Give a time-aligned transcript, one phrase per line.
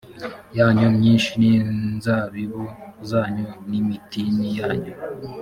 [0.57, 2.63] yanyu myinshi n inzabibu
[3.09, 4.93] zanyu n imitini yanyu